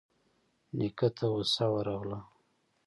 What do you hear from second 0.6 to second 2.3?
نيکه ته غوسه ورغله.